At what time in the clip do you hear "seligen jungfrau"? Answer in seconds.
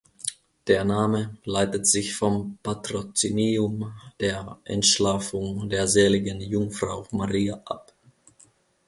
5.87-7.07